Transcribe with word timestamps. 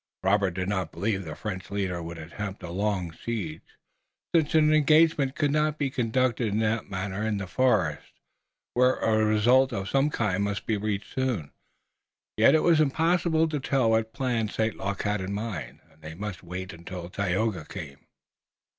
Robert 0.23 0.55
did 0.55 0.67
not 0.67 0.91
believe 0.91 1.23
the 1.25 1.35
French 1.35 1.69
leader 1.69 2.01
would 2.01 2.17
attempt 2.17 2.63
a 2.63 2.71
long 2.71 3.11
siege, 3.11 3.77
since 4.33 4.55
an 4.55 4.73
engagement 4.73 5.35
could 5.35 5.51
not 5.51 5.77
be 5.77 5.91
conducted 5.91 6.47
in 6.47 6.57
that 6.57 6.89
manner 6.89 7.21
in 7.21 7.37
the 7.37 7.45
forest, 7.45 8.11
where 8.73 8.95
a 8.95 9.23
result 9.23 9.71
of 9.71 9.87
some 9.87 10.09
kind 10.09 10.43
must 10.43 10.65
be 10.65 10.75
reached 10.75 11.13
soon. 11.13 11.51
Yet 12.35 12.55
it 12.55 12.63
was 12.63 12.81
impossible 12.81 13.47
to 13.49 13.59
tell 13.59 13.91
what 13.91 14.11
plan 14.11 14.49
St. 14.49 14.75
Luc 14.75 15.03
had 15.03 15.21
in 15.21 15.33
mind, 15.33 15.81
and 15.91 16.01
they 16.01 16.15
must 16.15 16.41
wait 16.41 16.73
until 16.73 17.07
Tayoga 17.07 17.65
came. 17.65 18.07